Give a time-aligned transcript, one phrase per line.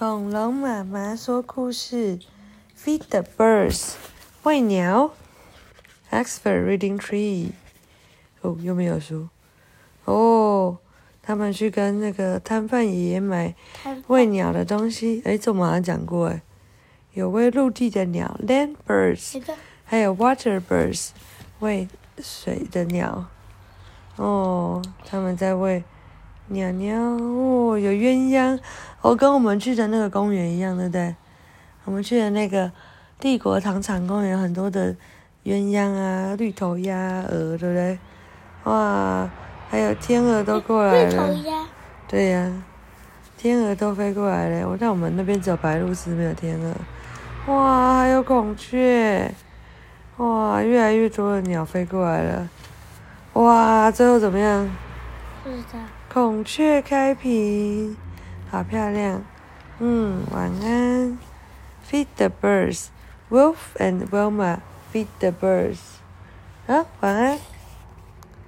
[0.00, 2.18] 恐龙妈妈说故事
[2.74, 3.96] ：Feed the birds，
[4.44, 5.10] 喂鸟。
[6.10, 7.50] Oxford Reading Tree，
[8.40, 9.28] 哦，又没有书。
[10.06, 10.78] 哦，
[11.22, 13.54] 他们去跟那个摊贩爷爷买
[14.06, 15.20] 喂鸟的东西。
[15.26, 16.40] 哎，这我们好像讲过哎，
[17.12, 19.42] 有喂陆地的鸟，land birds，
[19.84, 21.10] 还有 water birds，
[21.58, 21.86] 喂
[22.18, 23.26] 水的鸟。
[24.16, 25.84] 哦，他们在喂。
[26.52, 28.58] 鸟鸟哦，有鸳鸯
[29.02, 31.14] 哦，跟我们去的那个公园一样，对不对？
[31.84, 32.70] 我们去的那个
[33.18, 34.94] 帝国糖厂公园，很多的
[35.44, 37.98] 鸳鸯啊，绿头鸭、鹅，对不对？
[38.64, 39.30] 哇，
[39.70, 41.10] 还有天鹅都过来了。
[41.10, 41.66] 绿头鸭。
[42.06, 42.62] 对呀，
[43.38, 44.68] 天鹅都飞过来了。
[44.68, 47.54] 我在我们那边只有白鹭鸶，没有天鹅。
[47.54, 49.32] 哇，还有孔雀。
[50.18, 52.48] 哇，越来越多的鸟飞过来了。
[53.32, 54.68] 哇，最后怎么样？
[55.42, 55.78] 不知道。
[56.12, 57.96] 孔雀开屏，
[58.50, 59.22] 好漂亮。
[59.78, 61.18] 嗯，晚安。
[61.88, 62.88] Feed the birds,
[63.30, 64.58] Wolf and Wilma
[64.92, 65.78] feed the birds.
[66.66, 67.29] 啊，晚安。